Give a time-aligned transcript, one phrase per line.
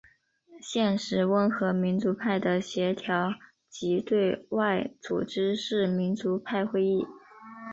[0.63, 3.35] 现时温和民主派的协调
[3.69, 7.05] 及对外组织是民主派会议。